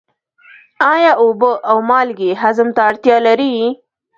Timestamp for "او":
1.69-1.77